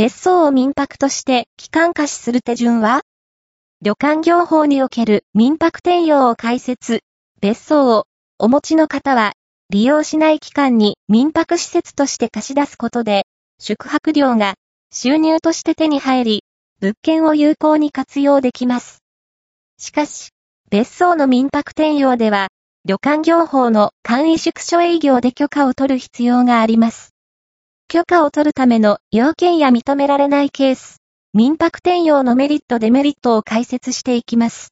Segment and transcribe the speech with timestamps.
[0.00, 3.02] 別荘を民泊として機関貸しする手順は？
[3.82, 7.02] 旅館業法における民泊転用を開設、
[7.42, 8.06] 別荘を
[8.38, 9.34] お持ちの方は
[9.68, 13.26] 利用しない期間に民泊施設として貸し出すことで、
[13.58, 14.54] 宿泊料が
[14.90, 16.44] 収入として手に入り、
[16.80, 19.02] 物件を有効に活用できます。
[19.76, 20.30] しかし、
[20.70, 22.48] 別荘の民泊転用では、
[22.86, 27.09] 旅館業法の簡易宿所営業で許可を取る必要があります。
[27.92, 30.98] 許可を取るための要件や認められないケース、
[31.34, 34.68] 民泊転用のメリットデメリットを解説していきます。